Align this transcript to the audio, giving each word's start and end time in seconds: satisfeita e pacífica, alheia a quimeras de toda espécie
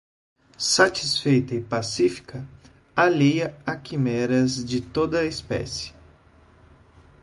satisfeita 0.57 1.53
e 1.53 1.61
pacífica, 1.61 2.43
alheia 2.95 3.55
a 3.63 3.77
quimeras 3.77 4.55
de 4.65 4.81
toda 4.81 5.25
espécie 5.25 5.93